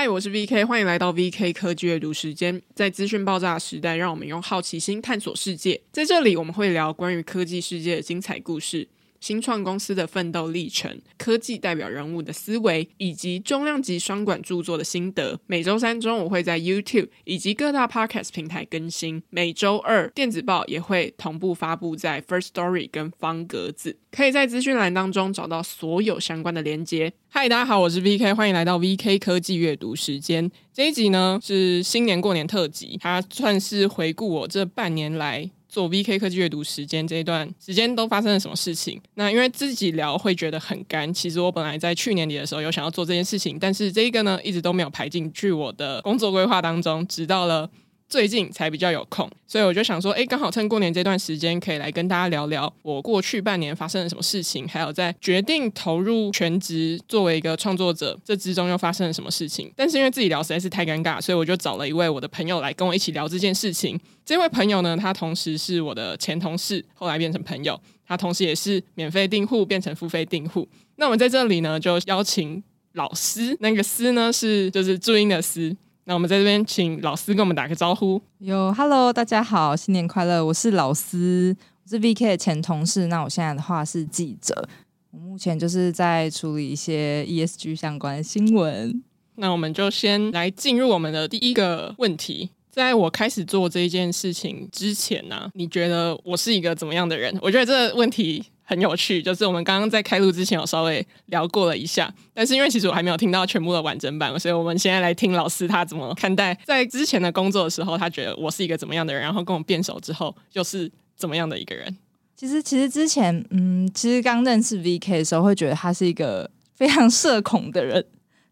[0.00, 2.62] 嗨，我是 VK，欢迎来到 VK 科技阅读时间。
[2.72, 5.80] 在资讯爆炸的时代，让我们用好奇心探索世界。
[5.90, 8.86] 在这里，我们会聊关于科技世界的精彩故事。
[9.20, 15.38] 新创公司的奋斗历程、科技代表人物的思维，以及重量级双管著作的心得。
[15.46, 19.22] 每周三中午会在 YouTube 以及各大 Podcast 平台更新。
[19.30, 27.12] 每周二电子报也会同步发布在 First Story 跟方格子，可以在资讯栏当中找到所有相关的连接。
[27.30, 30.50] 嗨，大家好，我是 VK，欢迎来到 VK 科技阅读时间。
[30.72, 35.50] 这一集呢是新年过年特辑，它算是回顾我这半年来。
[35.68, 39.00] 做 VK 科技阅读时间这一段时间都发生了什么事情？
[39.14, 41.12] 那因为自己聊会觉得很干。
[41.12, 47.70] 其实我本来在去年底的时候有想要做这件事情，但是这一个呢一直都没有排进去我的工作规划当中，直到了。
[48.10, 59.70] 最近才比较有空，所以我就想说，哎，刚好趁过年这段时间，可以来跟大家聊聊我过去半年发生了什么事情，还有在决定投入全职作为一个创作者这之中又发生了什么事情。
[59.76, 64.00] 但是因为自己聊实在是太尴尬，所以我就找了一位我的朋友来跟我一起聊这件事情。
[64.28, 70.68] 这位朋友呢，他同时是我的前同事，后来变成朋友，他同时也是免费订户变成付费订户。
[70.96, 72.62] 那我们在这里呢，就邀请
[72.92, 75.74] 老师，那个师呢是就是注音的师。
[76.04, 78.20] 那我们在这边请老师跟我们打个招呼。
[78.40, 80.44] 哟，Hello，大家好，新年快乐！
[80.44, 83.06] 我是老师，我是 VK 的前同事。
[83.06, 84.68] 那我现在的话是记者，
[85.10, 89.02] 我目前就是在处理一些 ESG 相关的新闻。
[89.36, 92.50] 那我们就先来进入我们的第一个问题。
[92.84, 97.36] 在我开始做这一件事情之前呢、你觉得我是一个怎么样的人？
[97.42, 98.44] 我觉得这个问题。
[98.70, 111.96] 很有趣，就是我们刚刚在开录之前有稍微聊过了一下，但是因为其实我还没有听到全部的完整版，所以我们现在来听老师他怎么看待在之前的工作的时候，他觉得我是一个怎么样的人，然后跟我变熟之后又是怎么样的一个人。
[112.36, 118.04] 其实，其实之前，嗯，其实刚认识 VK 的时候，会觉得他是一个非常 社恐的人，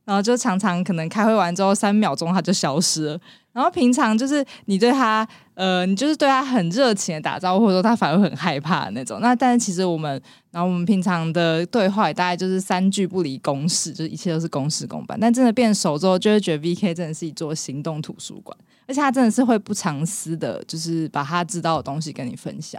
[0.06, 3.20] 然后就常常可能开会完之后三秒钟他就消失了。
[3.56, 9.18] 然后平常就是你对他，呃，你就是对他很热情的打招呼，或者说他反而很害怕的那种。
[9.22, 10.20] 那但是其实我们，
[10.50, 15.18] 然后我们平常的对话也大概就是三句不离公事，就是一切都是公事公办。
[15.18, 18.54] 但真的变熟之后，就会觉得 VK 真的是一座行动图书馆，
[18.86, 22.78] 而且他真的是会不藏私的，就是把他知道的东西跟你分享。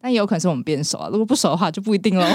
[0.00, 2.26] 但也有可能是我们变熟啊，如果不熟的话就不一定喽。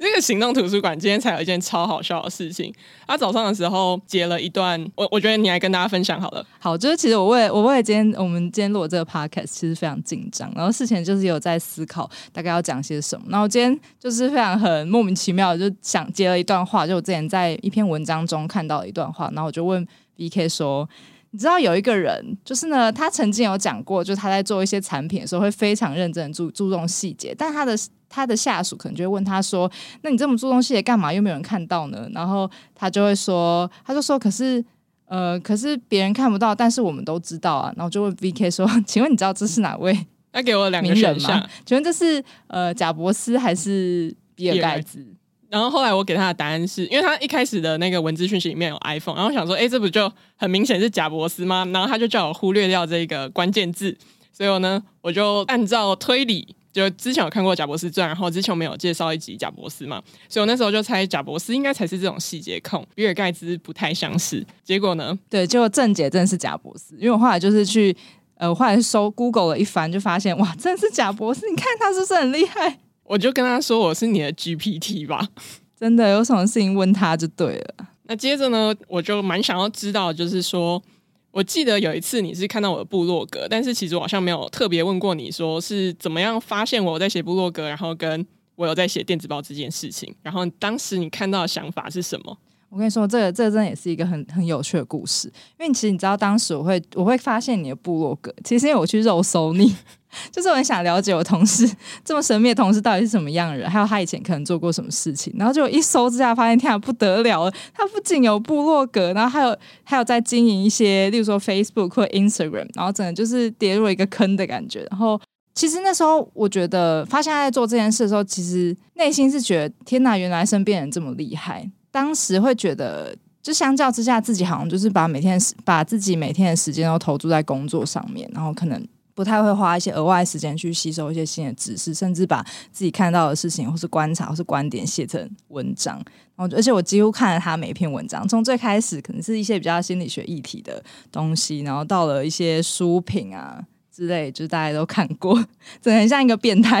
[0.00, 2.72] 这个行动图书馆今天才有一件超好笑的事情。
[3.06, 6.46] 他早上的时候截了一段，我我觉得你来跟大家分享好了。
[6.58, 10.52] 好，就是其实我为我为了今天我们今天录这个 podcast，其实非常紧张。
[10.54, 13.26] 然后事前就是有在思考大概要讲些什么。
[13.28, 19.28] 然后今天就是非常很莫名其妙就想截了一段话，就我之前在一篇文章中看到一段话。
[19.34, 19.86] 然后我就问
[20.16, 20.88] B K 说。
[21.30, 27.76] 你知道有一个人，就是呢，他曾经有讲过，就是他在做一些产品的时候会非常认真注注重细节，但他的
[28.08, 29.70] 他的下属可能就会问他说
[30.02, 31.12] ：“那你这么注重细节干嘛？
[31.12, 34.64] 又没有人看到呢？”然后他就会说：“他就说，可是
[35.04, 40.06] 呃，可是别人看不到，但是我们都知道啊。”然后就问 VK 说：“请问你知道这是哪位？
[40.32, 45.04] 他给我两个选项，请问这是呃贾伯斯还是比尔盖茨？”
[45.50, 51.66] 然后后来我给他的答案是，因为他一开始的那个文字讯息里面有 iPhone，然后想说，哎，这不就很明显是贾伯斯吗？
[51.72, 53.96] 然后他就叫我忽略掉这个关键字，
[54.32, 64.44] 所以我呢，我就按照推理，就之前有看过贾伯斯传，然后之前我们有介绍一集贾伯斯嘛，所以我那时候就猜贾伯斯应该才是这种细节控，比尔盖茨不太相似。
[64.62, 67.96] 结果呢，对，结果正解真的是贾伯斯，因为我后来就是去，
[68.34, 72.78] 呃，我后来搜 Google 了一番，就发现哇，真的是贾伯斯，你看他是不是很厉害？
[73.08, 75.26] 我就跟他说，我是你的 GPT 吧，
[75.74, 77.86] 真的有什么事情问他就对了。
[78.02, 80.82] 那接着呢，我就蛮想要知道，就是说，
[81.30, 88.26] 我记得有一次你是看到我的部落格，但是其实我好像没有特别问过你说是怎么样发现我在写部落格，然后跟
[88.56, 92.36] 我有在写电子报这件事情，然后当时你看到的想法是什么？
[92.68, 99.74] 我跟你说，这个这个真的也是一个很很有趣的故事，因为其实你知道，当时我会我会发现你的部落格，其实因为我去肉搜你。
[100.32, 101.68] 就是我很想了解我同事
[102.04, 105.32] 这么神秘的同事到底是什么样的人，还有他以前可能做过什么事情。
[105.36, 114.86] 然后就一搜之下，发现天啊不得了，他不仅有部落格，然后还有还有在经营一些，例如说 Facebook 或 Instagram，然后整个就是跌入一个坑的感觉。
[114.90, 115.20] 然后
[115.54, 121.70] 其实那时候我觉得发现他在做这件事的时候，其实内心是觉得天哪，原来身边人这么厉害。
[121.90, 128.82] 当时会觉得，就相较之下，自己好像就是把每天把自己每天的时间都投注在工作上面，然后可能。
[129.18, 135.96] 不太会花一些额外时间去吸收一些新的知识，甚至把自己看到的事情或是观察或是观点写成文章。
[136.36, 140.80] 然后，而且我几乎看了他每一篇文章，从最开始可能是一些比较心理学议题的
[141.10, 143.60] 东西，然后到了一些书评啊
[143.92, 145.34] 之类，就是大家都看过，
[145.82, 146.80] 真的很像一个变态。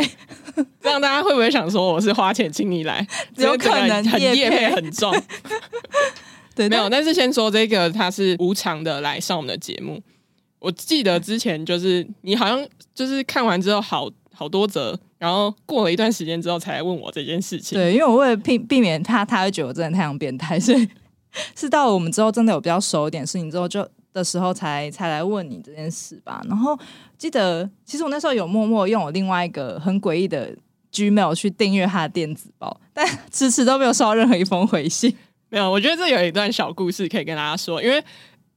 [0.80, 3.04] 这样大家会不会想说我是花钱请你来？
[3.34, 5.12] 有可能很业配很重。
[6.54, 6.88] 对，没有。
[6.88, 10.00] 但是先说这个，他是无偿的来上我们的节目。
[10.60, 17.78] 我记得之前就是你好像就是看完之后好好多则，然后过了一段时间之后才来问我这件事情。
[17.78, 20.88] 对，因为我为了避避免他，他会觉得我真的太像变态，所以
[21.54, 26.42] 是到我们之后真的有比较熟一点事情之后就的时候才才来问你这件事吧。
[26.48, 26.78] 然后
[27.16, 30.52] 记得其实我那时候有默默用我另外一个很诡异的
[30.92, 35.14] Gmail 去订阅他的电子报， 但迟迟都没有收到任何一封回信。
[35.50, 38.02] 没有，我觉得这有一段小故事可以跟大家说，因为。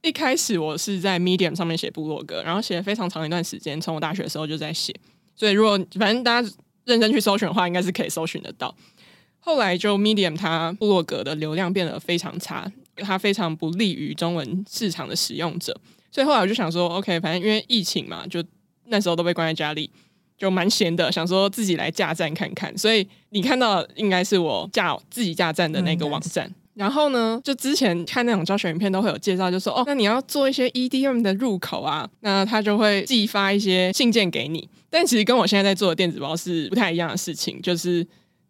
[0.01, 4.93] 一开始我是在 Medium 上面写部落格，然后写了非常长一段时间，从我大学的时候就在写，
[5.35, 6.51] 所以如果反正大家
[6.85, 8.75] 认真去搜寻的话，应该是可以搜寻得到。
[9.39, 15.79] 后来就 Medium 它部落格的流量变得非常差，它非常不利于中文市场的使用者，
[16.11, 18.43] 所以后来我就想说，OK，反正因为疫情嘛，就
[18.85, 19.91] 那时候都被关在家里，
[20.35, 22.75] 就蛮闲的，想说自己来架站看看。
[22.75, 26.47] 所以你看到应该是我架自己架站的那个网站。
[26.47, 34.67] 嗯然后呢，就之前看那种教学影片都会有介绍，就说哦，那你要做一些 EDM 的入口啊，那他就会寄发一些信件给你。
[34.89, 38.03] 但其实跟我现在在做的电子包是不太一样的事情，就是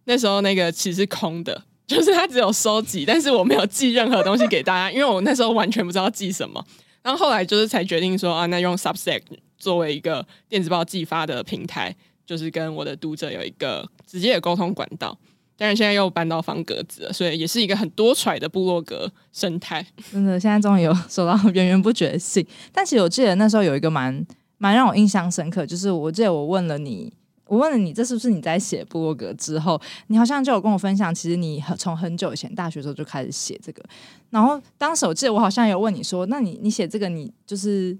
[0.06, 6.66] 那时候那个其实是空的，就是他只有收集，但是我没有寄任何东西给大家，因为我那时候完全不知道寄什么。
[7.04, 9.24] 然后后来就是才决定说啊，那用 Substack
[9.58, 11.94] 作为一个电子报寄发的平台，
[12.26, 15.18] 就是跟我的读者有一个直接的沟通管道。
[15.62, 19.86] 但是现在又搬到方格子了，所以也是一个很多彩的部落格生态。
[20.12, 22.44] 真的，现在终于有 收到源源不绝的信。
[22.72, 24.26] 但其实我记得那时候有一个蛮
[24.58, 27.14] 蛮让我印象深刻，就是我记得我问了你，
[27.46, 33.84] 我问了你，这是不是你在写部落格之后，你好像就有跟我分享，其实你从很久以前大学时候就开始写这个。
[34.32, 37.96] 然后当时我记得我好像有问你说，那你你写这个，你就是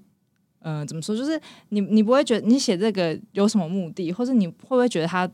[0.62, 1.16] 嗯、呃，怎么说？
[1.16, 5.30] 就是你你不会觉得你写这个有什么目的，或者你会不会觉得它？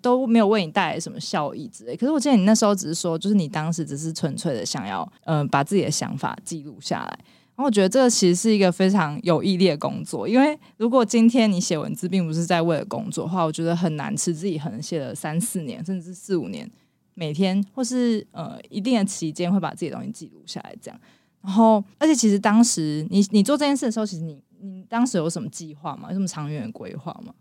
[0.00, 1.96] 都没有为你带来什么效益之类。
[1.96, 7.18] 可是我记得你那时候只是说，就是你当时只是纯粹的想要，嗯、呃，把自己的想法记录下来。
[7.54, 16.70] 然后我觉得这个其实是一个非常有毅力的工作，因为如果今天你写文字并不是在为了工作的话，我觉得很难持之以恒写了三四年，甚至是四五年，
[17.14, 21.00] 每天或是呃一定的期间会把自己的东西记录下来这样。
[21.40, 26.08] 然后，而且其实当时你你做这件事的时候，其实你你当时有什么计划吗？
[26.08, 27.32] 有什么长远的规划吗？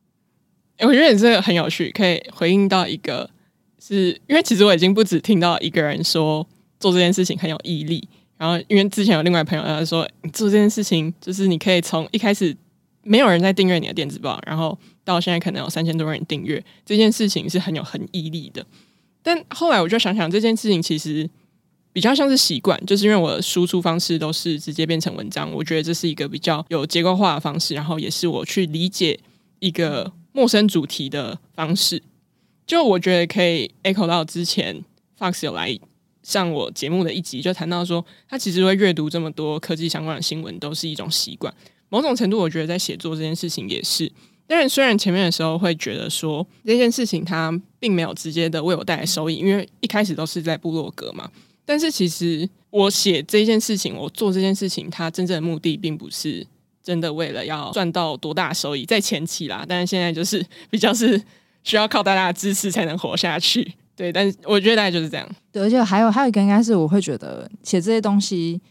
[0.80, 3.30] 我觉得你这个很有趣，可以回应到一个
[3.80, 6.46] 是，因为其实我已经不止听到一个人说
[6.80, 8.06] 做这件事情很有毅力，
[8.38, 12.56] 然后因为之前有另外朋友他说，做这件事情就是你可以从一开始
[13.04, 18.66] 没有人在订阅你的电子报，然后到现在可能有三千多人订阅，这件事情是很有很毅力的。
[19.24, 21.30] 但后来我就想想，这件事情其实
[21.94, 29.18] 比较像是习惯，就是因为我的输出方式都是直接变成文章，我觉得这是一个比较有结构化的方式，然后也是我去理解
[29.60, 30.12] 一个。
[30.36, 32.04] 陌生主题的方式，
[32.68, 34.84] 就我觉得可以 echo 到之前
[35.18, 35.80] Fox 有来
[36.24, 41.54] 上我节目的一集，就谈到说，他其实会阅读这么多科技相关的新闻，都是一种习惯。
[41.88, 44.12] 某种程度，我觉得在写作这件事情也是。
[44.46, 51.32] 但是，虽然前面的时候会觉得说这件事情它并没有直接的为我带来收益，因为一开始都是在部落格嘛。
[51.66, 56.46] 但是，其实我写这件事情，我做这件事情，它真正的目的并不是。
[56.86, 61.20] 真的为了要赚到多大收益，在前期啦，但是现在就是比较是
[61.64, 63.74] 需要靠大家的支持才能活下去。
[63.96, 65.28] 对，但是我觉得大概就是这样。
[65.52, 68.62] 对，而且还有还有一个应该是我会觉得写这些东西，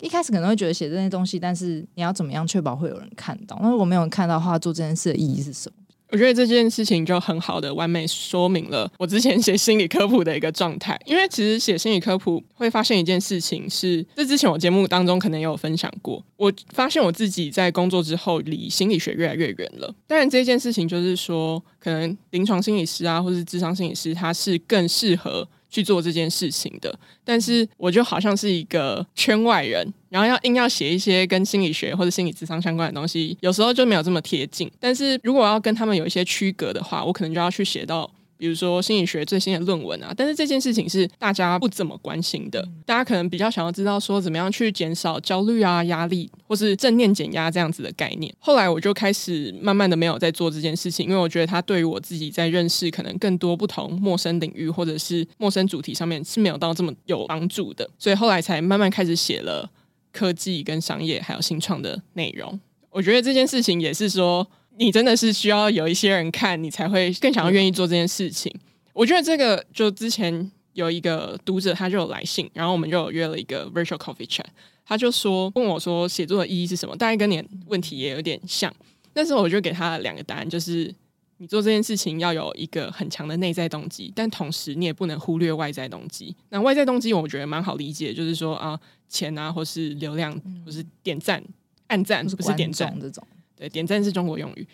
[0.00, 3.58] 一开始可能会觉得写这些东西，但是你要怎么样确保会有人看到？
[3.60, 5.83] 那如果没有人看到的话，做这件事的意义是什么？
[6.14, 10.96] 我觉得这件事情就很好的完美说明了我之前写心理科普的一个状态。
[11.06, 16.24] 因为其实写心理科普会发现一件事情是，这之前我节目当中可能也有分享过。
[16.36, 19.92] 我发现我自己在工作之后离心理学越来越远了。
[20.06, 25.48] 当然，这件事情就是说，可能临床心理师啊，或是智商心理师，他是更适合。
[25.74, 34.70] 去做这件事情的，但是我就好像是一个圈外人，然后要硬要写一些跟心理学或者心理智商相关的东西，有时候就没有这么贴近。
[34.78, 38.08] 但是如果要跟他们有一些区隔的话，我可能就要去写到。
[38.36, 42.66] 比如说心理学最新的论文啊，但是这件事情是大家不怎么关心的。
[42.84, 48.34] 大家可能比较想要知道说怎么样去减少焦虑啊、压力，或是正念减压这样子的概念。
[48.38, 57.88] 后来我就开始慢慢的没有在做这件事情，因为我觉得它对于我自己在认识可能更多不同陌生领域或者是陌生主题上面是没有到这么有帮助的。
[57.98, 59.70] 所以后来才慢慢开始写了
[60.12, 62.58] 科技跟商业还有新创的内容。
[62.90, 64.46] 我觉得这件事情也是说。
[64.76, 68.52] 你真的是需要有一些人看你才会更想要愿意做这件事情。
[68.92, 74.44] 我觉得这个就之前有一个读者他就有来信，然后我们就有约了一个 virtual coffee chat，
[74.84, 76.96] 他就说问我说写作的意义是什么？
[76.96, 78.72] 大概跟你问题也有点像。
[79.14, 80.92] 那时候我就给他两个答案，就是
[81.38, 86.34] 你做这件事情要有一个很强的内在动机，但同时你也不能忽略外在动机。
[86.48, 88.78] 那外在动机我觉得蛮好理解，就是说啊，
[89.08, 90.32] 钱啊，或是流量，
[90.64, 91.42] 或是点赞、
[91.86, 93.24] 按赞，不是点赞这种。
[93.56, 94.66] 对，点赞是中国用语。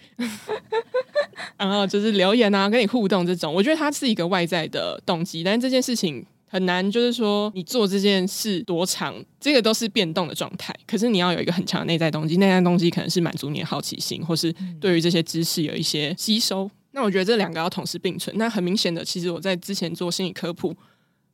[1.56, 6.24] 然后就是留言啊，跟你互动这种，我觉得它是一个外在的动机，但是这件事情。
[6.52, 10.74] 很难，就是说你做这件事多长，这个都是变动的状态。
[10.84, 16.64] 可是你要有一个很强的内在动机，内在动机可能是满足你的好奇心，或是对于这些知识有一些吸收。
[16.64, 18.36] 嗯、那我觉得这两个要同时并存。
[18.36, 20.76] 那很明显的，其实我在之前做心理科普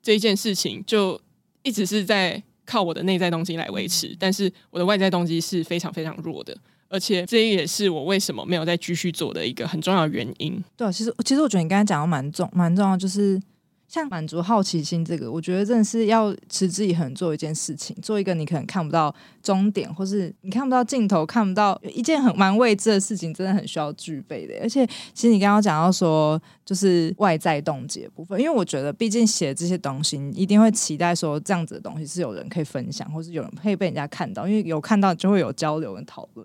[0.02, 1.18] 这一件事情，就
[1.62, 6.54] 一直是在靠我的内在动机来维持，但是我的外在动机是非常非常弱的，
[6.88, 10.62] 而且这也是我为什么没有再继续做的一个很重要的原因。
[10.76, 13.40] 对，其实其实我觉得你刚才讲的蛮重蛮重要，就是。
[13.88, 24.54] 像满足好奇心这个，我觉得真的是要持之以恒做一件事情，做一个你可能看不到终点，或是你看不到尽头，看不到一件很蛮未知的事情，真的很需要具备的。
[24.60, 36.44] 而且，其实你刚刚讲到说，就是外在动机的部分，因为我觉得，毕竟写这些东西，你一定会期待说，这样子的东西是有人可以分享，或是有人可以被人家看到，因为有看到就会有交流跟讨论。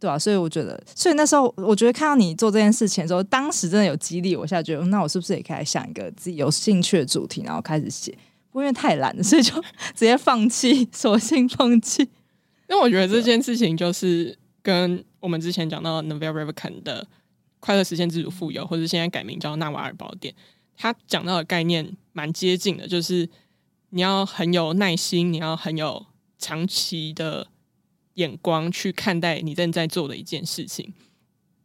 [0.00, 8.12] 对啊，所以我觉得，所以那时候我觉得看到你做这件事情的时候，当时真的有激励我一下，觉得那我是不是也可以想一个自己有兴趣的主题，然后开始写？
[8.50, 9.52] 不过因为太懒了，所以就
[9.94, 12.02] 直接放弃，索性放弃。
[12.68, 17.04] 因为我觉得这件事情就是跟我们之前讲到 Naval Ravikant 的
[17.58, 20.32] 快乐实现自主富有，或者现在改名叫纳瓦尔宝典，
[20.76, 23.28] 他讲到的概念蛮接近的，就是
[23.90, 26.06] 你要很有耐心，你要很有
[26.38, 27.48] 长期的。
[28.18, 30.92] 眼光去看待你正在做的一件事情，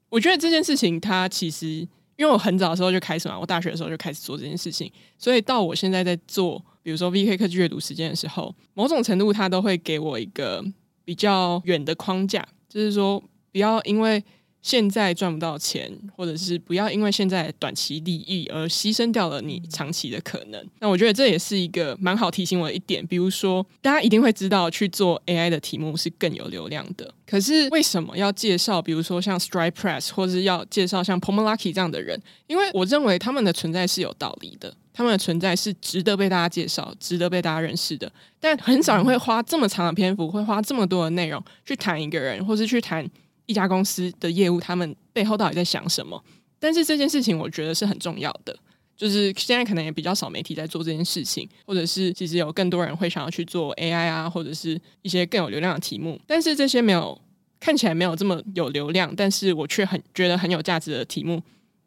[0.10, 1.68] 我觉得这件事情它其实，
[2.16, 10.64] 因为我很早的时候就开始嘛，我大学的时候就开始做这件事情，所以到我现在在做，比如说 VK 科技阅读时间的时候，某种程度它都会给我一个
[11.06, 14.24] 比较远的框架，就是说不要因为。
[14.64, 20.66] 现在赚不到钱，或者是不要因为现在短期利益而牺牲掉了你长期的可能。
[20.80, 23.06] 那我觉得这也是一个蛮好提醒我的一点。
[23.06, 27.14] 比如说，大家一定会知道去做 AI 的题目是更有流量的。
[27.28, 28.82] 可是为什么要介绍？
[28.82, 32.18] 比如说像 StridePress，或者是要介绍像 Pomology 这样的人？
[32.48, 38.10] 因为我认为他们的存在是有道理的，他们的存在是值得被大家介绍、值得被大家认识的。
[38.40, 43.06] 但很少人会花这么长的篇幅，会花这么多的内容去谈一个人，或是去谈。
[43.46, 46.24] 一家公司的业务，他们背后到底在想什么？
[46.60, 48.58] 但是这件事情，我觉得是很重要的。
[48.96, 56.18] 就是现在可能也比较少媒体在做这件事情，或者是其实有更多人会想要去做 AI 啊，或者是一些更有流量的题目。
[56.28, 57.20] 但是这些没有
[57.60, 61.42] 看起来没有这么有流量，但是我却很觉得很有价值的题目，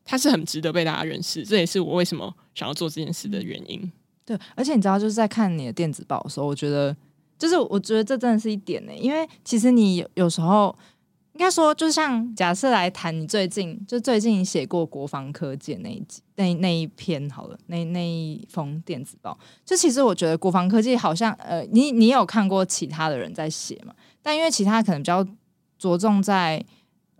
[0.05, 1.45] 它是很值得被大家认识。
[1.45, 3.91] 这也是我为什么想要做这件事的原因。
[4.27, 6.95] 对，而且你知道，就是在看你的电子报的时候，我觉得，
[7.39, 10.77] 就是我觉得这真的是一点呢，因为其实你有时候。
[11.37, 23.93] 应该说，就像假设来谈你最近就最近写过国防科技那一集那那一篇好了，那那一封电子报，就其实我觉得国防科技好像呃，你你有看过其他的人在写嘛？
[24.23, 25.23] 但因为其他可能比较
[25.79, 26.65] 着重在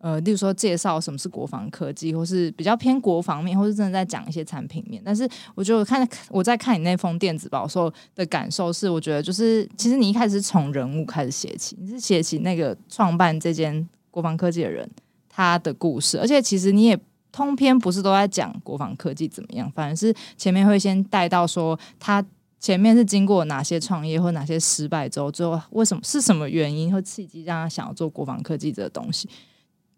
[0.01, 5.03] 呃，例如说介绍什么是国防科技，或是比较偏国防面，或是真的在讲一些产品面。
[5.05, 13.87] 但是我觉得我看我在看你那封电子报的时候的感受是，我觉得就是其实你一开始是从人物开始写起，你是写起那个创办这间。
[14.17, 14.91] 国防科技的人，
[15.29, 16.99] 他的故事，而且其实你也
[17.31, 22.25] 通篇不是都在讲国防科技怎么样，反而是前面会先带到说他
[22.59, 29.29] 前面是经过哪些创业或哪些失败之后，最后为什么是什么原因或契机让他想要做国防科技这个东西。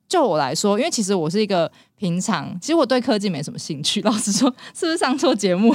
[0.08, 4.00] 就我来说，因为其实我是一个平常，其实我对科技没什么兴趣。
[4.07, 5.75] 老实说，是不是上错节目？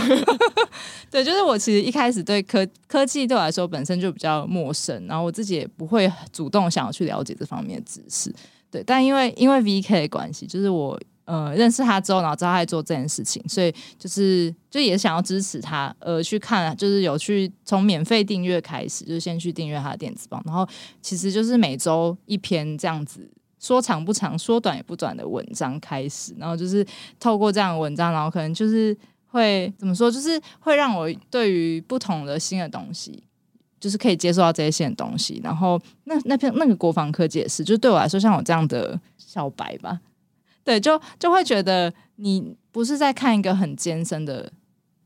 [1.11, 8.33] 对，就是我其实一开始对科科技对我来说本身就比较陌生，然后我自己也不会主动想要去了解这方面的知识。
[8.71, 20.67] 对，但因为因为 VK 的关系，就是我呃认识他之后，然后知道他在做这件事情，所以就是就也想要支持他，呃，去看，就是有去从免费订阅开始，就是先去订阅他的电子报，然后
[21.01, 23.29] 其实就是每周一篇这样子。
[23.63, 26.85] 说长不长，说短也不短的文章开始，然后就是
[27.17, 28.95] 透过这样的文章，然后可能就是
[29.27, 33.23] 会怎么说，就是会让我对于不同的新的东西，
[33.79, 35.39] 就是可以接受到这些新的东西。
[35.41, 40.01] 然后那那篇那个国防科技也是，就对我来说，像我这样的小白吧，
[40.65, 44.51] 对，就就会觉得你不是在看一个很艰深的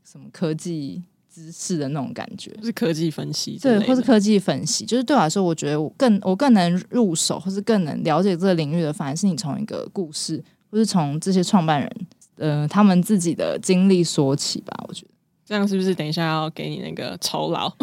[0.04, 1.04] 什么科技。
[1.38, 11.90] 知识的那种感觉，是科技分析，对，或是科技分析，就是对我来说，我觉得我更我更能入手，或是更能了解这个领域的，反而是你从一个故事，或是从这些创办人，
[12.36, 14.84] 呃，他们自己的经历说起吧。
[14.88, 15.10] 我觉得
[15.46, 17.72] 这样是不是等一下要给你那个酬劳？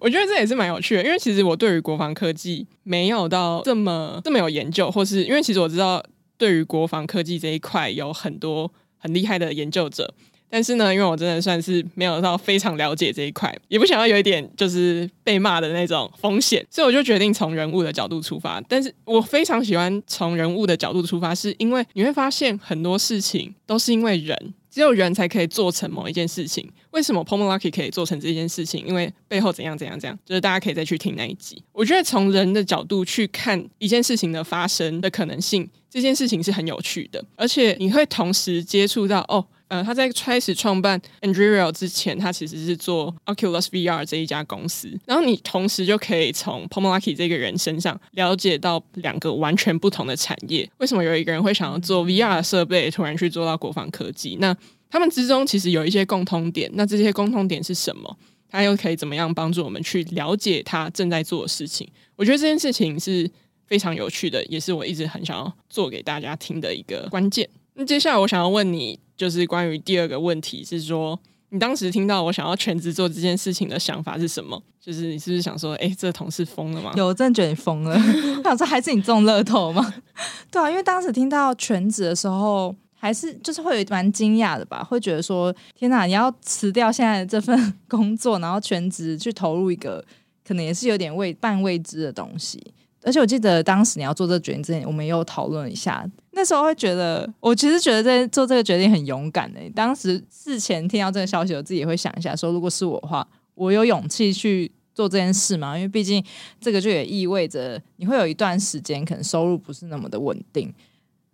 [0.00, 6.02] 我觉得这也是蛮有趣的，因为其实我对于国防科技没有到这么这么有研究，或是因为其实我知道。
[6.38, 10.12] 对于国防科技这一块有很多很厉害的研究者。
[10.52, 18.60] 但是呢，因为我真的算是没有到非常了解这一块，也不想要有一点就是被骂的那种风险，所以我就决定从人物的角度出发。
[18.68, 24.54] 但是我非常喜欢从人物的角度出发，是因为你会发现很多事情都是因为人。
[24.70, 26.66] 只有人才可以做成某一件事情。
[26.92, 28.82] 为什么 Pomology 可以做成这件事情？
[28.86, 31.62] 因为背后怎样怎样怎样，就是大家可以再去听那一集。
[31.72, 39.44] 我觉得从人的角度去看一件事情的发生的可能性，这件事情是很有趣的，而且你会同时接触到哦。
[39.72, 44.92] 呃，他在开始创办 Anduril 之前，他其实是做 Oculus VR 这一家公司。
[45.06, 50.70] 然后你同时就可以从 Pomolaki 这个人身上了解到两个完全不同的产业。
[50.76, 54.36] 为什么有一个人会想要做 VR 设备，突然去做到国防科技？
[54.38, 54.54] 那
[54.90, 56.70] 他们之中其实有一些共通点。
[56.74, 58.14] 那这些共通点是什么？
[58.50, 61.88] 他又可以怎么样帮助我们去了解他正在做的事情？
[62.16, 63.26] 我觉得这件事情是
[63.66, 67.48] 非常有趣的，也是我一直很想要做给大家听的一个关键。
[67.74, 68.98] 那接下来我想要问你。
[69.14, 71.16] 就是关于第二个问题是说，
[71.50, 74.60] 你当时听到我想要全职做这件事情的想法是什么？
[74.80, 76.92] 就是你是不是想说，哎、这同事疯了吗？
[76.96, 77.94] 有，我真的觉得你疯了。
[78.38, 79.94] 我想说，还是你中乐透吗？
[80.50, 90.04] 对啊，因为当时听到全职的时候，还是就是会蛮惊讶的吧，会觉得说，天哪，你要辞掉现在这份 工作，然后全职去投入一个
[90.44, 92.60] 可能也是有点未半未知的东西。
[93.04, 96.08] 而且我记得当时你要做这个决定之前，我们又讨论一下。
[96.32, 99.70] 那时候会觉得，我其实觉得在做这个决定很勇敢诶。
[99.74, 105.76] 当时事前听到这个消息，我自己也会想一下，说如果是我的话，我有勇气去做这件事吗？
[105.76, 106.24] 因为毕竟
[106.60, 110.72] 这个就也意味着你会有一段时间可能收入不是那么的稳定，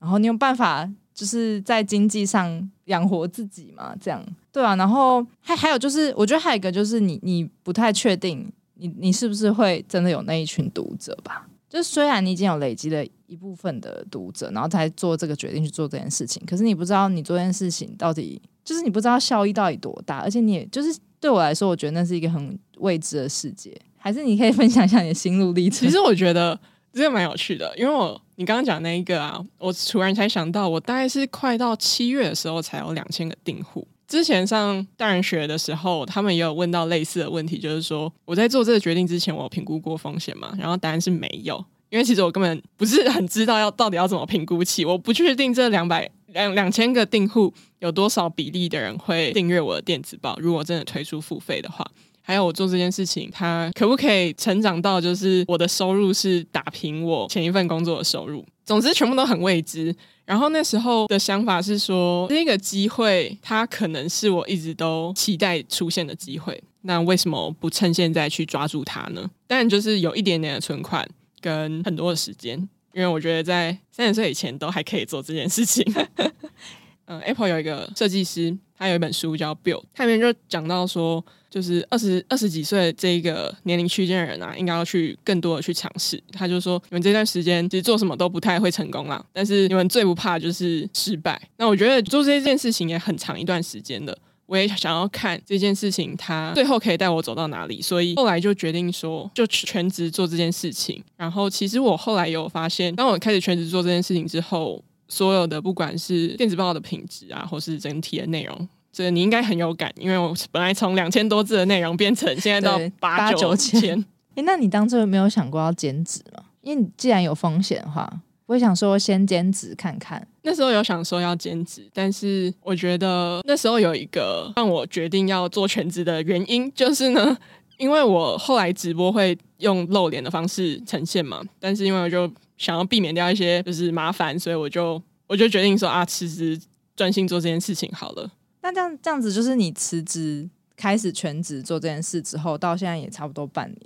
[0.00, 3.94] 然后你有办法就是在经济上养活自己嘛？
[4.00, 4.74] 这样对啊。
[4.76, 11.47] 然后还还有就是，我觉得还有一个就是你你不太确定你你是不是会真的有那一群读者吧？
[11.68, 23.78] 就虽然你已经有累积了一部分的读者，然后才做这个决定去做这件事情，可是你不知道你做这件事情到底就是你不知道效益到底多大，而且你也就是对我来说，我觉得那是一个很未知的世界。
[23.96, 25.80] 还是你可以分享一下你的心路历程？
[25.86, 26.58] 其实我觉得
[26.92, 33.86] 这个蛮有趣的，因为我你刚刚讲那一个啊，我突然才想到，我大概是快到七月的时候才有两千个订户。
[34.08, 40.52] 之前上大人学的时候，他们也有问到类似的问题，就是说我在做这个决定之前，我有评估过风险吗？
[40.58, 51.86] 然后答案是没有，因为其实我根本不是很知道要到底要怎么评估起，我不确定这两百两两千个订户有多少比例的人会订阅我的电子报，如果真的推出付费的话，
[52.22, 58.42] 还有我做这件事情，它可不可以成长到就是我的收入是打平我前一份工作的收入？
[58.64, 59.94] 总之，全部都很未知。
[60.28, 66.62] 然后那时候的想法是说，这个机会它可能是我一直都期待出现的机会。
[66.82, 69.30] 那为什么不趁现在去抓住它呢？
[69.46, 71.08] 但就是有一点点的存款
[71.40, 72.58] 跟很多的时间，
[72.92, 75.82] 因为我觉得在三十岁以前都还可以做这件事情。
[77.08, 81.24] 嗯，Apple 有一个设计师，他有一本书叫《Build》，他里面就讲到说。
[81.50, 86.22] 就是二十二十几岁这一个年龄区间的人啊，应该要去更多的去尝试。
[86.30, 91.40] 他就说，你们这段时间其实做什么都不太会成功啦，但是你们最不怕就是失败。
[91.56, 101.02] 那我觉得做这件事情也很长一段时间的，我也想要看这件事情它最后可以带我走到哪里，所以后来就决定说，就全职做这件事情。
[101.16, 108.68] 然后其实我后来有发现，当我开始全职做这件事情之后，所有的不管是电子报的品质啊，或是整体的内容。
[108.92, 114.04] 这个你应该很有感，因为我本来从两千多字的内容变成现在到八九千。
[114.34, 116.42] 哎，那你当初有没有想过要兼职吗？
[116.62, 118.10] 因为你既然有风险的话，
[118.46, 120.26] 我也想说先兼职看看。
[120.42, 127.36] 那时候有想说要兼职，但是我觉得那时候有一个让我决定要做全职的原因，就是呢，
[127.78, 136.60] 因为我后来直播会用露脸的方式呈现嘛，但是因为我就想要避免掉一些就是麻烦，所以我就我就决定说啊，辞职
[136.94, 138.30] 专心做这件事情好了。
[138.60, 143.80] 那这样这样子，就是你辞职开始全职做这件事之后，到现在也差不多半年。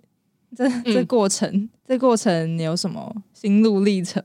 [0.56, 4.22] 这这过程，嗯、这过程你有什么心路历程？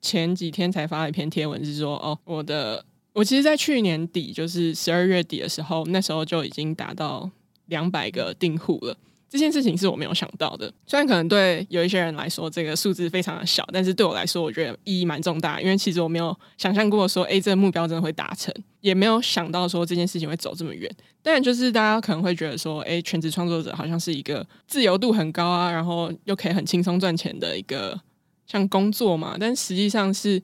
[0.00, 7.30] 前几天才发了一篇贴文，是说哦，我的我其实，在去年底，就是十二月底的时候，那时候就已经达到
[7.66, 8.96] 两百个订户了。
[9.34, 15.60] 这件事情是我没有想到的，虽然可能对有一些人来说这个数字非常的小，但是对我来说，我觉得意义蛮重大。
[15.60, 20.88] 因为其实我没有想象过说，哎，这个目标真的会达成，也没有想到说这件事情会走这么远。
[21.20, 28.00] 当然，就是大家可能会觉得说，哎，全职创作者好像是一个自由度很高啊，然后又可以很轻松赚钱的一个
[28.46, 29.36] 像工作嘛。
[29.40, 30.40] 但实际上是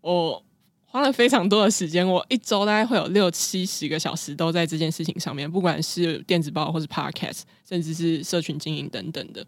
[0.00, 0.43] 我。
[0.94, 9.44] 花了非常多的时间，我一周大概会有六七十个小时都在这件事情上面，不管是电子报或是 Podcast，甚至是社群经营等等的。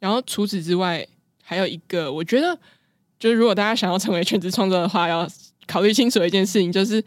[0.00, 1.06] 然后除此之外，
[1.40, 2.58] 还有一个我觉得
[3.16, 5.24] 就是如果大家想要成为全职创作的话，要
[5.68, 7.00] 考虑清楚一件事情，就是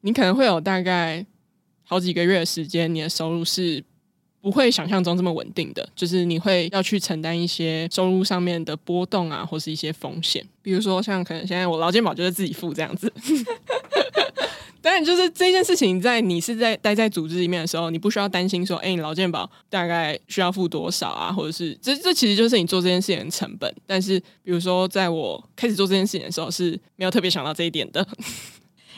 [0.00, 1.24] 你可能会有大概
[1.84, 3.80] 好几个月的时间，你的收入是
[4.40, 13.12] 不会想象中这么稳定的，就是你会要去承担一些收入上面的波动啊，或是一些风险，比如说像可能现在我劳健保就是自己付这样子。
[14.82, 23.70] 当然，就是这件事情，在你是在待在组织里面的时候，你不需要担心说，哎、你劳健保大概需要付多少啊，或者是这这其实就是你做这件事情的成本。
[23.86, 28.00] 但是，比如说，在我开始做这件事情的时候，是没有特别想到这一点的。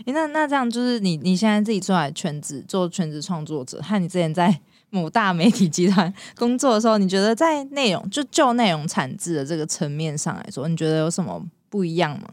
[0.05, 4.61] 欸、那那这样就是你你现在自己出来全职做全职创作者，和你之前在
[4.92, 12.28] 某大媒体集团工作的时候，你觉得在内容就就内容产制的这个层面上来说，你觉得有什么不一样吗？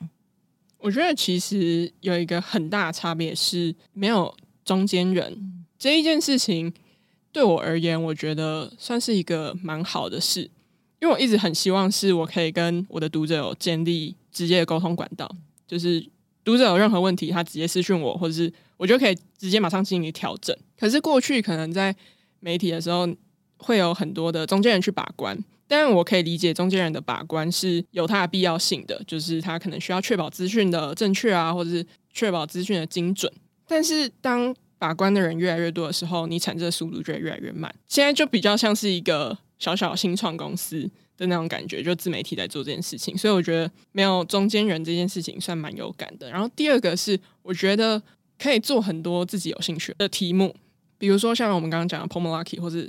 [0.79, 6.73] 我觉得其实有一个很大的差别是没有中间人这一件事情，
[7.31, 10.41] 对我而言，我觉得算是一个蛮好的事，
[11.01, 15.33] 因为我一直很希望是我可以跟我的读者有建立直接的沟通管道，
[15.65, 16.05] 就是
[16.43, 20.53] 读者有任何问题，他直接私讯我，或者是我就可以直接马上进行调整。
[20.77, 21.95] 可是过去可能在
[22.39, 23.07] 媒体的时候，
[23.57, 25.37] 会有很多的中间人去把关。
[25.67, 33.31] 但我可以理解中间人的把关是有它的必要性的，就是他可能需要确保资讯的正确啊，或者是确保资讯的精准。
[33.67, 37.71] 但是当把关的人越来越多的时候，你产生的速度就会越来越慢。
[37.87, 46.31] 现在就比较像是一个小小新创公司的那种感觉，就自媒体在做这件事情，所以我觉得没有中间人这件事情算蛮有感的。
[46.31, 48.01] 然后第二个是，我觉得
[48.39, 50.55] 可以做很多自己有兴趣的题目，
[50.99, 52.87] 比如说像我们刚刚讲的 POMO LUCKY 或是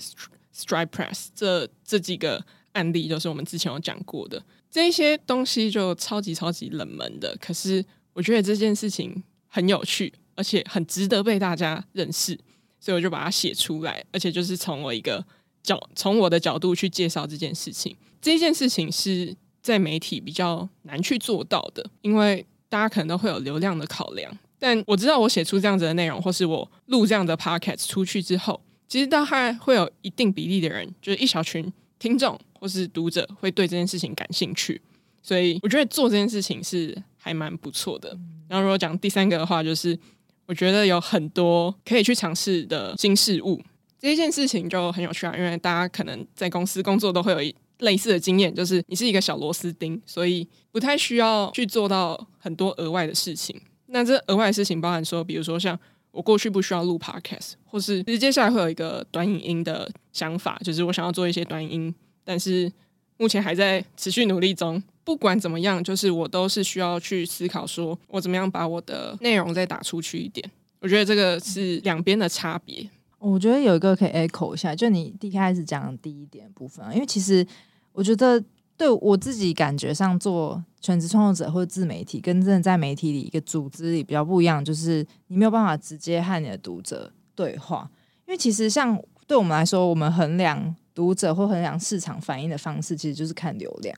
[0.55, 2.45] Stripe Press 这这几个。
[2.73, 7.37] 案例就是我们之前有讲过的这些东西，就超级超级冷门的。
[7.41, 12.39] 可是我觉得这件事情很有趣，而且很值得被大家认识，
[12.79, 14.05] 所以我就把它写出来。
[14.13, 15.27] 而且就是从我一个
[15.65, 17.97] 角，从我的角度去介绍这件事情。
[18.23, 24.33] 这件事情是在媒体比较难去做到的，因为大家可能都会有流量的考量。
[24.61, 32.39] 但我知道，我写出这样子的内容，或是我录这样的 podcast 出去之后，其实大概会有一定比例的人，就是一小群听众。
[32.61, 34.79] 或是读者会对这件事情感兴趣，
[35.23, 38.15] 所以我觉得做这件事情是还蛮不错的。
[38.49, 39.99] 然后如果讲第三个的话，就是
[40.45, 43.59] 我觉得有很多可以去尝试的新事物，
[43.99, 45.35] 这件事情就很有趣啊。
[45.35, 53.59] 因为大家可能在公司工作都会有一类似的经验，就是你是一个小螺丝钉，所以不太需要去做到很多额外的事情。
[53.91, 55.79] 那这额外的事情包含说，比如说像
[56.11, 61.95] 我过去不需要录 podcast，或是其实接下来会有一个短影音的想法，就是我想要做一些短影音。
[62.25, 62.71] 但是
[63.17, 64.83] 目前还在持续努力中。
[65.03, 70.49] 不管怎么样，就是我都是需要去思考，说我怎么样把我的内容再打出去一点。
[70.79, 72.89] 我觉得这个是两边的差别。
[73.19, 77.45] 我觉得有一个可以 echo 一下，就你第一开始讲第一点部分，因为其实
[77.93, 78.41] 我觉得
[78.81, 87.91] 对我自己感觉上做全职创作者或者自媒体，跟真的在媒体里一个组织里比较不一样，就是你没有办法直接和你的读者对话。
[88.27, 90.75] 因为其实像对我们来说，我们衡量。
[90.93, 93.97] 读者或衡量市场反应的方式，其实就是看流量，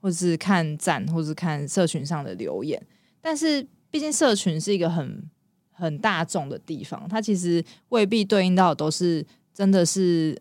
[0.00, 2.80] 或者是看赞，或者是看社群上的留言。
[3.20, 5.24] 但是，毕竟社群是一个很
[5.72, 10.40] 很大众的地方，它其实未必对应到都是真的是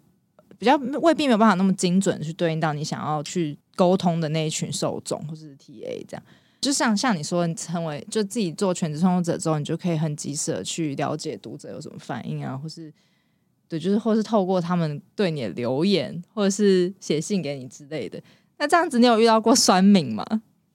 [0.63, 6.23] 比较未必没有办法那么精准去对应到你想要去沟通的那一群受众，或是 TA 这样。
[6.62, 12.93] 就像像你说，你成为就自己做全职创作者之后，你就可以很及时的去了解读者有什么反应啊，或是。
[13.69, 18.21] 对，就是或是透过他们对你的留言，或者是写信给你之类的。
[18.60, 20.23] 那这样子，你有遇到过酸民吗？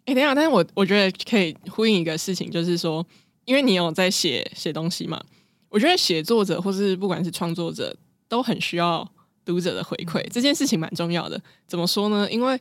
[0.04, 3.06] 哎，等一下，但是我我觉得可以呼应一个事情，就是说，
[3.44, 5.22] 因为你有在写写东西嘛，
[5.68, 7.96] 我觉得写作者或是不管是创作者，
[8.26, 9.08] 都很需要
[9.48, 11.40] 读者的回馈，这件事情蛮重要的。
[11.66, 12.30] 怎么说呢？
[12.30, 12.60] 因为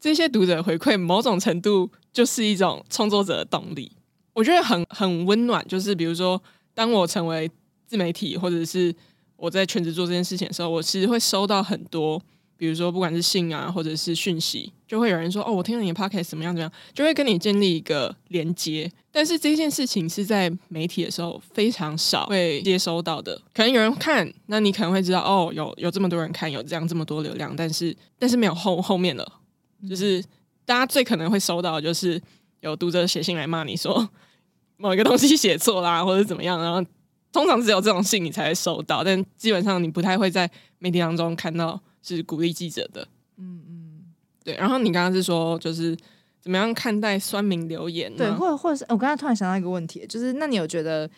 [0.00, 3.92] 这些读者回馈，某种程度就是一种创作者的动力。
[4.32, 6.42] 我觉得很很温暖，就是比如说，
[6.74, 7.48] 当我成为
[7.86, 8.92] 自媒体，或者是
[9.36, 12.20] 我在全职做这件事情的时候，我其实会收到很多，
[12.56, 16.54] 比如说不管是信啊，或者是讯息，就会有人说：“哦，我听了你的 podcast 怎么样？
[16.54, 18.90] 怎么样？”就会跟你建立一个连接。
[19.10, 23.40] 但是这件事情是在媒体的时候非常少会接收到的。
[23.54, 29.40] 可能有人看，那你可能会知道，哦，有有这么多人看，有这样这么多流量，但是但是没有后后面了。
[29.88, 30.22] 就是
[30.64, 32.20] 大家最可能会收到的就是
[32.60, 34.08] 有读者写信来骂你说
[34.76, 36.84] 某一个东西写错啦，或者怎么样，然后。
[37.32, 41.78] 通常只有这种信你才会收到，但基本上你不太会在媒体当中看到
[42.14, 43.08] 是鼓励记者的。
[43.38, 44.04] 嗯嗯，
[44.44, 44.54] 对。
[44.56, 45.96] 然后你刚刚是说，就是
[46.40, 48.14] 怎么样看待酸民留言？
[48.16, 51.10] 对，或者或者是我刚才突然想到一个问题，就是那你有觉得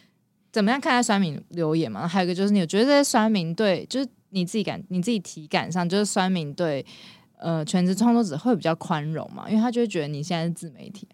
[0.51, 2.09] 怎么样看待酸民留言吗？
[2.09, 6.85] 还有一个就是你有觉得这些酸民对，就是你自己感你自己体感上，就是酸民对
[7.37, 9.48] 呃全职创作者会比较宽容嘛？
[9.51, 11.07] 因为他就会觉得你现在是自媒体。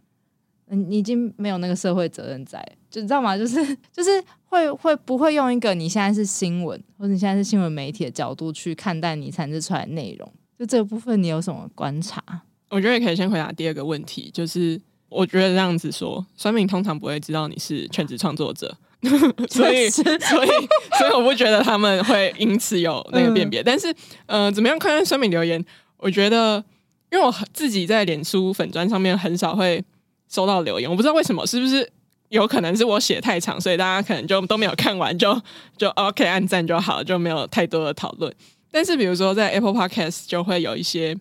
[0.74, 2.60] 你已经没有那个社会责任在，
[2.90, 3.36] 就你知道吗？
[3.36, 3.56] 就是
[3.92, 4.10] 就是
[4.44, 10.32] 会会不会用一个你现在是新闻，或者你现在是新闻媒体的角度去看待你产生出来的内容？
[10.58, 12.22] 就这个部分，你有什么观察？
[12.70, 18.76] 我觉得可以先回答第二个问题，就是我觉得这样子说，酸民通常不会知道你是全职创作者，
[19.50, 20.18] 所以所以
[20.98, 23.60] 所以我不觉得他们会因此有那个辨别。
[23.60, 23.94] 嗯、但是
[24.26, 25.64] 呃，怎么样看待酸民留言？
[25.98, 26.64] 我觉得。
[27.12, 29.80] 因为我自己在脸书粉砖上面很少会
[30.34, 31.88] 收到留言，我不知道为什么，是不是
[32.30, 35.40] 有可能是我写太长，所以大家可能就都没有看完，就
[35.76, 38.34] 就 OK 按赞就好，就没有太多的讨论。
[38.72, 41.16] 但是比如说在 Apple Podcast 就会有一些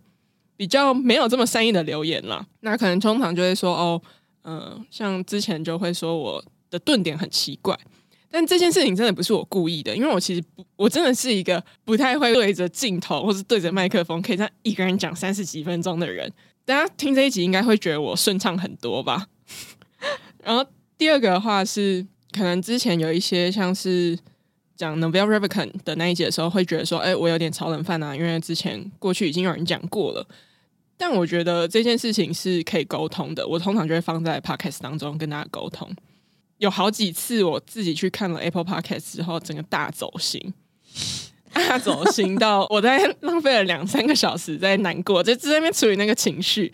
[0.58, 4.02] 比较没有这么善意的留言了，那可能通常就会说哦，
[4.46, 7.78] 嗯、像之前就会说我的顿点很奇怪。
[8.32, 16.34] 但这件事情真的不是我故意的，因为我其实不，我真的是一个不太会对着镜头或是对着麦克风可以这样一个人讲三十几分钟的人。
[16.66, 19.28] 大家听这一集应该会觉得我顺畅很多吧。
[20.44, 20.66] 然后
[20.98, 24.18] 第二个的话是，可能之前有一些像是
[24.76, 30.28] 讲 Novel Ravikant 的那一集的时候，会觉得说，哎，我有点炒冷饭啊，因为之前过去已经有人讲过了。
[30.96, 35.94] 但我觉得这件事情是可以沟通的，我通常就会放在 Podcast 当中跟大家沟通。
[36.60, 40.54] 有好几次我自己去看了 Apple Podcast 之后，整个大走心，
[41.54, 46.72] 大 走心到我在浪费了两三个小时在难过， 就在那边处理那个情绪。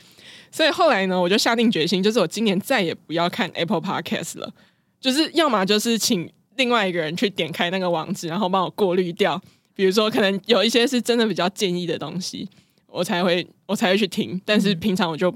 [0.52, 4.52] 所以后来呢，我就下定决心，就是我今年再也不要看 Apple Podcast 了，
[5.00, 9.39] 就是要么就是请另外一个人去点开那个网址，然后帮我过滤掉，
[9.76, 12.50] 比如说可能有一些是真的比较建议的东西，
[12.88, 14.42] 我才会我才会去听。
[14.44, 15.32] 但是平常我就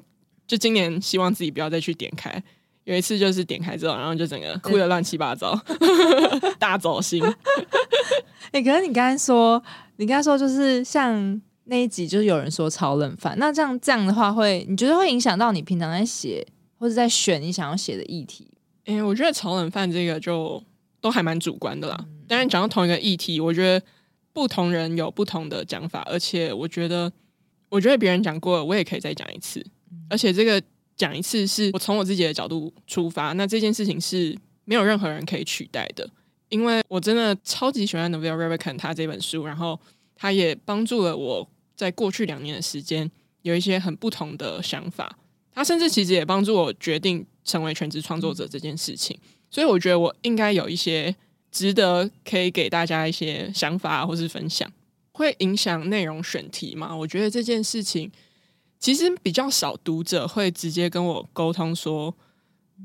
[0.48, 2.44] 就今年希望自己不要再去点开。
[2.86, 5.58] 有一次就是点开之后，然后就整个哭的乱七八糟，
[6.60, 7.24] 大走心。
[7.24, 7.34] 哎、
[8.60, 9.62] 欸，可是你刚才说，
[9.96, 16.46] 你刚才说就是像那一集，就是有人说炒冷饭，那这样这样的话会，会你觉得会影响到你平常在写
[16.78, 18.48] 或者在选你想要写的议题？
[18.86, 20.62] 哎、欸，我觉得炒冷饭这个就
[21.00, 22.06] 都还蛮主观的啦。
[22.28, 23.86] 当然讲到同一个议题，我觉得
[24.34, 27.10] 不同人有不同的讲法，而且我觉得，
[27.70, 29.66] 我觉得别人讲过了，我也可以再讲一次，
[30.10, 30.62] 而且这个。
[30.96, 36.08] 讲一次是我从我自己的角度出发，那这件事情是没有任何人可以取代的，
[36.50, 39.80] 因为我真的超级喜欢 Naval Ravikant 他这本书，然后
[40.16, 43.10] 他也帮助了我在过去两年的时间
[43.42, 45.18] 有一些很不同的想法，
[45.52, 49.18] 他甚至其实也帮助我决定成为全职创作者这件事情，
[49.50, 51.16] 所以我觉得我应该有一些
[51.52, 54.72] 值得可以给大家一些想法或是分享，
[55.12, 56.96] 会影响内容选题吗？
[56.96, 58.12] 我觉得这件事情。
[58.84, 62.14] 其实比较少读者会直接跟我沟通说，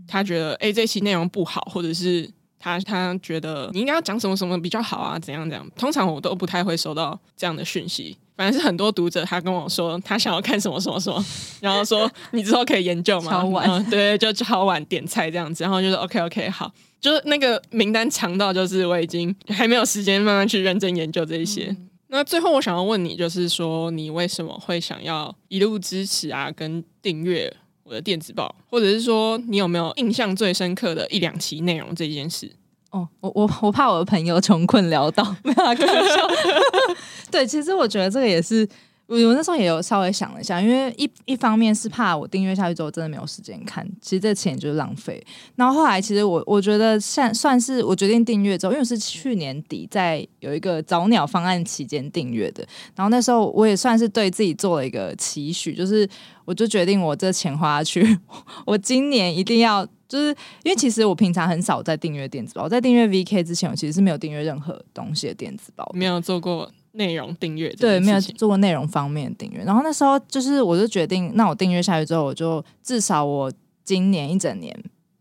[0.07, 5.69] 他觉得诶这期内容不好，或者是他他觉得你应该要讲什么什么比较好啊，怎样怎样。
[5.77, 11.27] 通常我都不太会收到这样的讯息，反正是很多读者他跟我说他想要看什么什么什么，
[11.61, 13.43] 然后说你之后可以研究吗？
[13.67, 21.67] 嗯， 对，就超晚点菜这样子，然后就说 OK OK 好，就是那个名单长到就是我已经还没有时间慢慢去认真研究这一些。
[21.71, 32.51] 嗯那最后我想要问你，就是说你为什么会想要一路支持啊，跟订阅我的电子报，或者是说你有没有印象最深刻的一两期内容这件事？
[32.91, 36.27] 哦，我我我怕我的朋友穷困潦倒， 没有开玩笑。
[37.31, 38.69] 对，其实我觉得这个也是。
[39.09, 45.25] 我我那时候也有稍微想了一下，因为一一方面是怕我订阅下去之后真的没有时间看，其实这钱就是浪费。
[45.57, 52.63] 然后后来其实我我觉得算算是我决定订阅之后，因为是去年底在有一个早鸟方案期间订阅的，
[52.95, 56.07] 然后那时候我也算是对自己做了一个期许，就是
[56.45, 58.19] 我就决定我这钱花下去，
[58.67, 60.29] 我今年一定要就是
[60.65, 66.71] 因为其实我平常很少在订阅电子报，在订阅 VK 之前，我其实是没有订阅任何东西的电子报，没有做过。
[66.93, 69.63] 内容订阅对，没有做过内容方面的订阅。
[69.63, 73.53] 然后那时候就是，我就决定，那我订阅下去之后，我就至少我
[73.85, 74.77] 今年一整年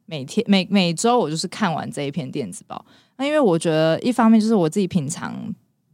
[0.06, 2.84] 每天每每周我就是看完这一篇电子报。
[3.18, 5.36] 那因为我觉得一方面就是我自己平常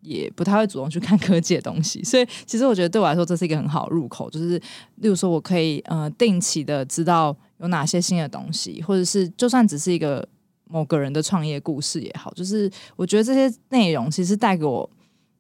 [0.01, 4.29] 也不太会主动去看科技的东西，所以其实我觉得对我来说这是一个很好的入口。
[4.29, 4.57] 就是
[4.97, 10.27] 例如说我可以呃定期的知道有哪些新的东西，或者是就算只是一个
[10.65, 14.89] 某个人的创业故事也好，就是我觉得这些内容其实带给我。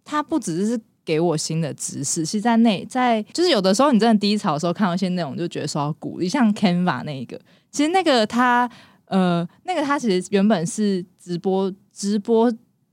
[0.03, 7.39] 它不只是给我新的知识，其实在内在就是有的时候你真的低潮的时候看到一些内容，就觉得说要鼓励，像 Canva 那一个，
[7.71, 8.69] 其实那个它
[9.05, 12.51] 呃那个它其实原本是直播直播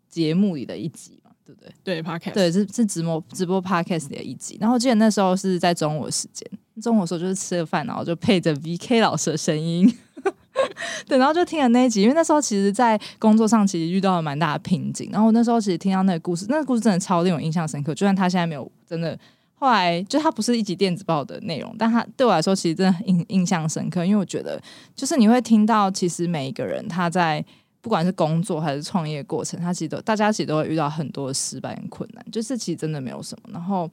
[0.09, 1.73] 节目里的一集嘛，对不对？
[1.85, 4.59] 对，Podcast 对是是直播直播 Podcast 里的一集。
[4.61, 6.49] 然后我记得那时候是在中午的时间，
[6.83, 9.88] 中午的时候就是吃了饭，然后就配着 VK 老师的声音。
[11.08, 15.10] 对，然后就听了那一集，因为那时候其实，在工作上其实遇到了蛮大的瓶颈。
[15.12, 17.94] 然后那时候其实听到那个故事，那个故事真的超令我印象深刻。
[17.94, 19.18] 就算他现在没有真的
[19.54, 24.60] 后来就他不是一集电子报的内容，但他对我来说其实真的印印象深刻，因为我觉得
[24.94, 27.44] 就是你会听到，其实每一个人他在
[27.80, 33.50] 不管是工作还是创业过程，他其实都大家其实都会遇到很多失败跟困难，就是其实真的没有什么。
[33.52, 33.90] 然后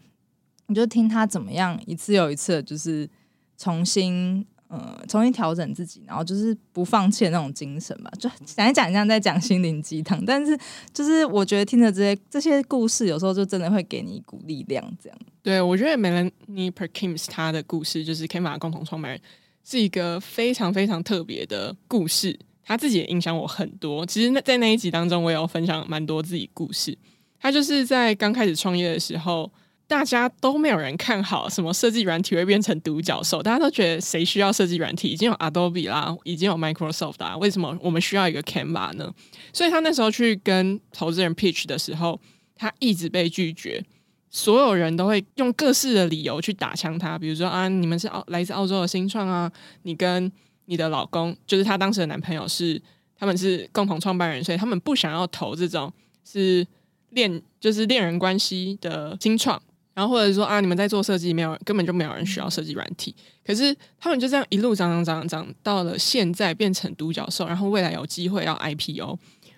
[0.68, 3.10] 你就听他怎么样一次又一次，就是
[3.58, 4.46] 重新。
[4.70, 8.12] 呃，重新调整自己，然后就是不放弃的那种精神吧。
[8.20, 10.58] 就讲一讲，像在讲心灵鸡汤，但是
[10.94, 14.84] 就是我觉得听着这些这些故事，有时候就真的会给你一股力量。
[15.02, 19.22] 这样，对我觉得 Melanie Perkins 他的故事，就是 Canva 共同创办人，
[19.64, 22.38] 是一个非常非常特别的故事。
[22.64, 24.06] 他自己也影响我很多。
[24.06, 26.98] 其实那在那一集当中，我也有分享蛮多自己故事。
[27.40, 29.50] 他就是在刚开始创业的时候。
[29.88, 35.08] 大家都没有人看好什么设计软体会变成独角兽，大家都觉得谁需要设计软体？
[35.08, 39.10] 已经有 Adobe 啦，已经有 Microsoft 啦，为什么我们需要一个 Canva 呢？
[39.54, 42.20] 所以他那时候去跟投资人 pitch 的时候，
[42.56, 43.82] 他一直被拒绝，
[44.30, 49.50] 所有人都会用各式的理由去打枪他，比如说啊，你们是澳来自澳洲的新创啊，
[49.84, 50.30] 你跟
[50.66, 52.82] 你的老公就是他当时的男朋友是
[53.18, 55.94] 他们是共同创办人，所以他们不想要投这种
[56.26, 56.68] 是
[57.12, 59.62] 恋就是恋人关系的新创。
[59.98, 63.16] 然后或者说啊，你们在做设计，没有根本就没有人需要设计软体。
[63.44, 69.18] 可是他们就这样一路涨涨涨涨，到了现在变成独角兽，然后未来有机会要 IPO。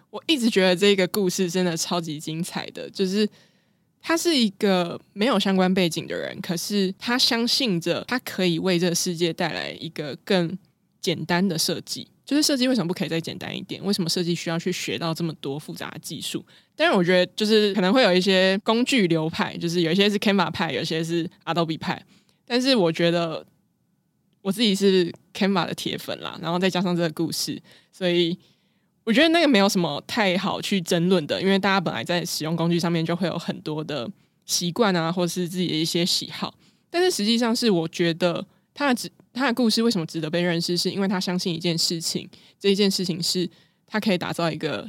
[0.10, 3.28] 我一直觉得这个故事真的超级精彩的，就是
[4.02, 10.58] 他是一个没有相关背景的人，可是他相信着他可以为这个世界带来一个更
[11.02, 12.08] 简单的设计。
[12.30, 13.84] 就是设计为什么不可以再简单一点？
[13.84, 16.46] 为什么设计需要去学到这么多复杂的技术？
[16.76, 22.00] 但是我觉得，就是可能会有一些工具流派，就是有一些是 Canva 派，有些是 Adobe 派。
[22.46, 23.44] 但是我觉得
[24.44, 27.60] 我自己是 Canva 的铁粉啦，然后再加上这个故事，
[27.92, 28.38] 所以
[29.06, 34.08] 我觉得那个没有什么太好去争论的，因为大家本来在使用工具上面就会有很多的
[34.46, 36.54] 习惯啊，或是自己的一些喜好。
[36.92, 39.10] 但是实际上是我觉得它的只。
[39.40, 40.76] 他的故事为什么值得被认识？
[40.76, 43.50] 是因为他相信一件事情，这一件事情是
[43.88, 44.86] 他可以打造一个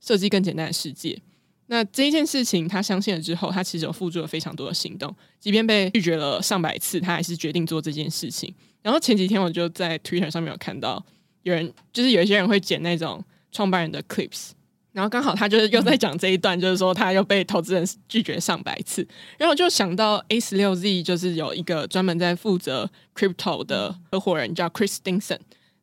[0.00, 1.20] 设计更简单的世界。
[1.66, 8.52] 那这一件事情他相信了之后，他其实有付出了非常多的行动，即便被拒绝了上百次，他还是决定做这件事情。
[8.82, 11.04] 然后前几天我就在 Twitter 上面有看到
[11.42, 14.52] 有人，就是有一些人会剪那种创办人的 clips。
[14.92, 19.06] 然后刚好他就是又在讲这一段，就是说他又被投资人拒绝上百次，
[19.38, 25.38] 然后我就想到 A 十六 Z 就是有一个专门在负责 crypto 的合伙人叫 Chris Dinson，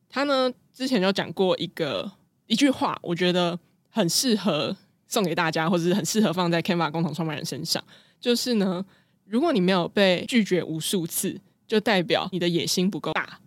[0.10, 2.12] 他呢之前就讲过一个
[2.48, 3.58] 一句话，我觉得
[3.90, 4.76] 很适合
[5.08, 7.82] 送给大家，或者是很适合放在 Canva 共同创办人身上，
[8.20, 8.86] 就是呢，
[9.24, 13.40] 如果你没有被拒绝无数次，就代表你的野心不够大。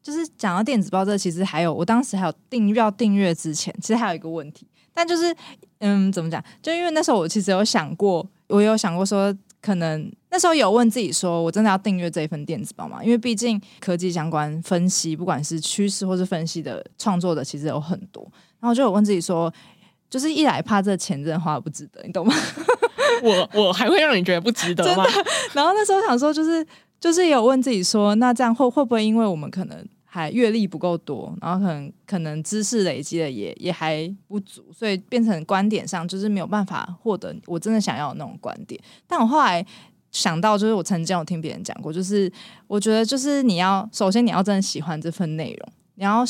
[0.00, 4.66] 就是讲到电子报这，其实还有我当时还有订要订阅之前，其实还有一个问题。
[4.98, 5.32] 但就是，
[5.78, 6.42] 嗯，怎么讲？
[6.60, 9.32] 就因为那时候我其实有想过，我有想过说，
[9.62, 12.98] 可能那时候有问自己说，我真的要订阅这一份电子报吗？
[13.00, 18.28] 因为毕竟科技相关分析，不管是趋势或是分析的创作的，其实有很多。
[18.58, 19.52] 然后就有问自己说，
[20.10, 22.34] 就是一来怕这钱真的花不值得，你懂吗？
[23.22, 25.04] 我我还会让你觉得不值得吗？
[25.54, 26.66] 然后那时候想说，就是
[26.98, 29.88] 就是有问自己说，那这样会会不会因为我们可能。
[30.10, 38.80] 还阅历不够多，然后可能可能知识累积的也也还不足，所以变成观点上就是没有办法获得我真的想要的那种观点。
[39.06, 39.64] 但我后来
[40.10, 42.32] 想到，就是我曾经有听别人讲过，就是
[42.66, 46.24] 我觉得就是你要首先你要真的喜欢这份内容，你要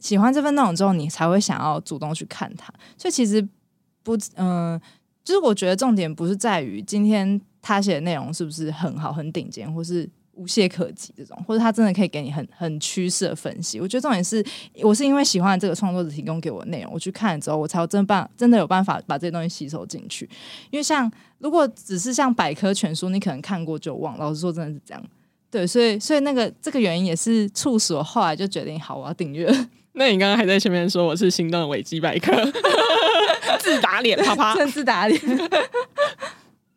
[0.00, 2.74] 喜欢这份内容之后，你才会想要主动去看它。
[2.98, 3.40] 所以其实
[4.02, 4.80] 不嗯、
[5.22, 10.10] 就是我觉得重点不是在于今天他写的内容是不是很好、很顶尖，或是。
[10.34, 13.80] 无懈可击这种，或者他真的可以给你很很趋势的分析。
[13.80, 14.44] 我觉得重点是，
[14.82, 20.28] 我是因为喜欢这个创作者提供给我的内容，我去看了之后，我才有真办真的有办法把这些东西吸收进去。
[20.70, 24.16] 因为像如果只是像百科全书，你可能看过就忘。
[24.18, 25.02] 老实说，真的是这样。
[25.50, 29.46] 对，所以所以那个这个原因也是促使我后来就决定，好，我要订阅。
[29.92, 32.32] 那你刚刚还在前面说我是心动的维基百科，
[33.60, 35.20] 自打脸，啪啪，真自打脸。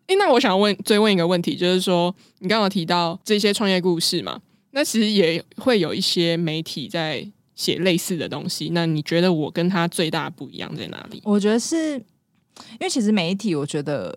[0.08, 4.42] 诶，那我想问，追问一个问题，就是说，你刚刚提到这些创业故事嘛？
[4.72, 8.70] 那其实也会有一些媒体在写类似的东西。
[8.74, 11.22] 那你觉得我跟他最大不一样在哪里？
[11.24, 14.16] 我觉得是因为其实媒体，我觉得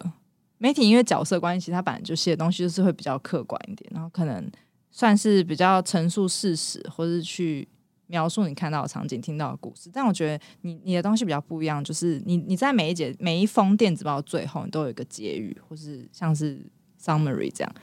[0.59, 4.51] 媒体因为角色关系，他本来就写的东西就是会比较客观一点，然后可能
[4.91, 7.67] 算是比较陈述事实，或是去。
[8.09, 16.61] 描述你看到的场景、听到的故事，但我觉得你你的东西比较不一样，就是你你在每一节每一封电子报最后，你都有一个结语，或是像是
[17.01, 17.75] summary 这样。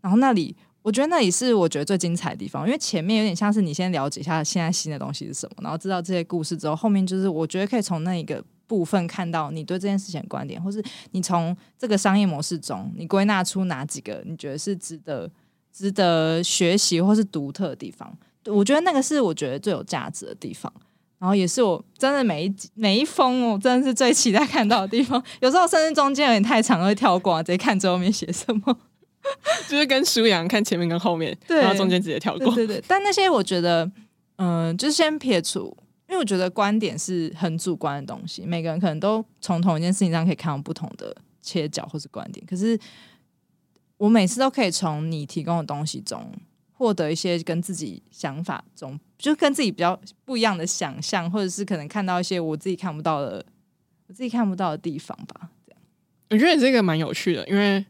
[0.00, 15.30] 然后那里，我觉得那里是我觉得最精彩的地方，因为前面有点像是你先了解一下现在新的东西是什么，然后知道这些故事之后，后面就是我觉得可以从那一个部分看到你对这件事情的观点，或是你从这个商业模式中，你归纳出哪几个你觉得是值得
[15.72, 18.16] 值得学习或是独特的地方？
[18.46, 20.72] 我觉得那个是我觉得最有价值的地方，
[21.18, 25.22] 然后也是我真的每一每一封我真的是最期待看到的地方。
[25.40, 28.78] 有时候甚至中间有点太长，会跳过，直接看最后面写什么，
[29.68, 32.54] 就是跟书一样，看前面跟后面，对，然后中间直接跳过。
[32.54, 33.84] 对对对，但那些我觉得，
[34.36, 35.76] 嗯、呃，就是先撇除。
[36.08, 42.46] 因为我觉得观点是很主观的东西，每个人可能都从同一件事情上可以看到不同的切角或是观点。
[42.46, 42.78] 可是
[43.96, 46.24] 我每次都可以从你提供的东西中
[46.76, 53.44] 获得一些跟自己想法中，就跟自己比较不一样的想象，或者是可能看到一些我自己看不到的、
[54.06, 55.48] 我自己看不到的地方吧。
[55.66, 55.80] 这样，
[56.30, 57.84] 我觉得这个蛮有趣的，因为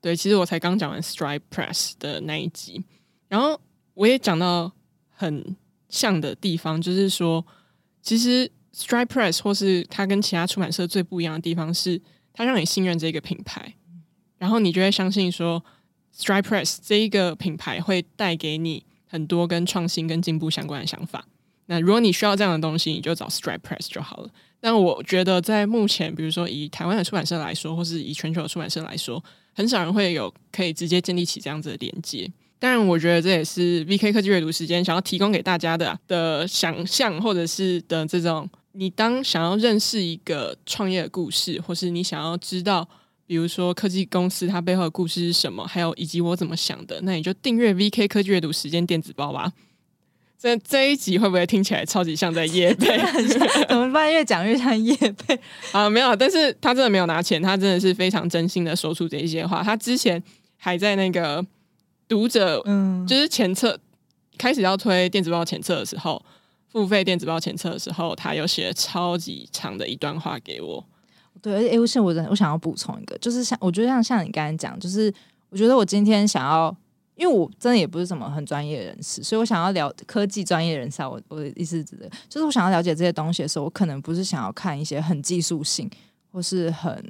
[0.00, 2.84] 对，其实我才刚讲完 Stripe Press 的那一集，
[3.28, 3.60] 然后
[3.94, 4.70] 我也讲到
[5.08, 5.56] 很
[5.88, 7.44] 像的地方，就是说。
[8.02, 12.00] 其实，Stripe Press 或是它跟其他出版社最不一样的地方是，
[12.32, 13.74] 它让你信任这个品牌，
[14.38, 15.64] 然后你就会相信说
[16.18, 21.26] ，Stripe Press 这一个品牌会带给你很多跟创新跟进步相关的想法。
[21.66, 24.30] 那如果你需要这样的东西，你就找 Stripe Press 就好了。
[24.60, 29.22] 但我觉得在目前，比如说以台湾的出版社来说，或是以全球的出版社来说，
[29.54, 32.30] 很少人会有可以直接建立起这样子的连接。
[32.58, 42.88] 当然，我觉得这也是 VK 科技阅读时间想要提供给大家的、的想象，或者是的这种，你当想要认识一个创业的故事，或是你想要知道，
[43.26, 49.52] 比如说科技公司它背后的故事是什么，还有以及我怎么想的，那你就订阅 VK 科技阅读时间电子报吧。
[50.38, 52.98] 这这一集会不会听起来超级像在夜配？
[53.68, 54.12] 怎么办？
[54.12, 55.38] 越讲越像夜配
[55.72, 55.88] 啊！
[55.88, 59.62] 没有，但是他真的没有拿钱，他真的是非常真心的说出这一些话。
[59.62, 60.22] 他之前
[60.56, 61.44] 还在那个。
[62.08, 63.76] 读者，嗯，就是前测
[64.38, 66.24] 开始要推电子报前测的时候，
[66.70, 70.86] 付费电子报前测的时候，他有写了超级长的一段话给我。
[71.40, 75.12] 对，而且，我想，我我想要补充一个，就是像我觉得像像你刚才讲，就是
[75.50, 76.74] 我觉得我今天想要，
[77.14, 81.02] 因为我真的也不是什么很专业人士，所以我想要聊科技专业人士。
[81.02, 85.90] 我我的意思指的，就是我想要了解这些东西的时候，我可能不是想要看一些很技术性
[86.30, 87.04] 或是很。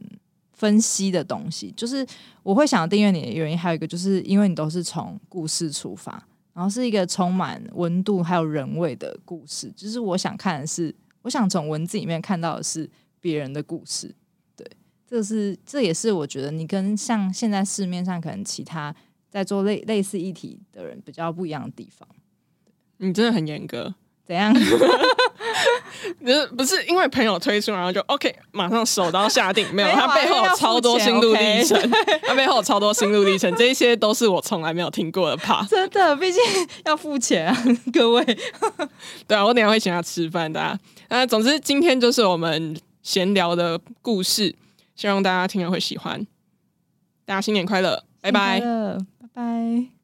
[0.58, 2.02] 分析的东西，就是
[2.42, 6.12] 我会想要订阅你的原因，还有一个就是因为你都是从故事出发，
[6.54, 9.70] 然后是一个充满温度还有人味的故事。
[9.76, 12.88] 就是我想看的是，我想从文字里面看到的是
[13.20, 14.14] 别人的故事。
[14.56, 14.66] 对，
[15.08, 18.94] 这是这也是我觉得你跟像现在市面上可能其他
[19.30, 22.08] 在做类类似议题的人比较不一样的地方。
[22.98, 23.94] 你真的很严格，
[24.26, 24.54] 怎样？
[26.20, 29.66] 不是不是因为朋友推出，然后就 OK，马上手刀下定。
[29.74, 31.78] 没有，他背后有超多心路历程，
[32.22, 35.36] 他背后有超多心路历程， 这一些都是我从来没有听过的。
[35.36, 36.40] 怕真的，毕竟
[36.84, 38.24] 要付钱啊，各位。
[39.26, 40.78] 对啊，我等下会请他吃饭的。
[41.08, 44.56] 那总之，今天就是我们闲聊的故事，
[44.96, 46.26] 希望大家听了会喜欢。
[47.24, 49.95] 大家新年快乐，拜拜，拜拜。